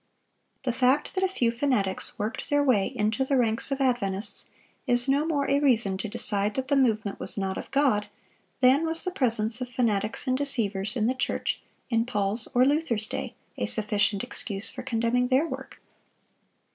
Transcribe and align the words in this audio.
The 0.63 0.73
fact 0.73 1.13
that 1.13 1.23
a 1.23 1.27
few 1.27 1.51
fanatics 1.51 2.17
worked 2.17 2.49
their 2.49 2.63
way 2.63 2.87
into 2.87 3.23
the 3.23 3.37
ranks 3.37 3.69
of 3.69 3.79
Adventists 3.79 4.49
is 4.87 5.07
no 5.07 5.27
more 5.27 5.47
a 5.47 5.59
reason 5.59 5.95
to 5.99 6.09
decide 6.09 6.55
that 6.55 6.69
the 6.69 6.75
movement 6.75 7.19
was 7.19 7.37
not 7.37 7.55
of 7.55 7.69
God, 7.69 8.07
than 8.61 8.83
was 8.83 9.03
the 9.03 9.11
presence 9.11 9.61
of 9.61 9.69
fanatics 9.69 10.25
and 10.25 10.35
deceivers 10.35 10.95
in 10.97 11.05
the 11.05 11.13
church 11.13 11.61
in 11.91 12.07
Paul's 12.07 12.47
or 12.55 12.65
Luther's 12.65 13.05
day 13.05 13.35
a 13.57 13.67
sufficient 13.67 14.23
excuse 14.23 14.71
for 14.71 14.81
condemning 14.81 15.27
their 15.27 15.45
work. 15.47 15.79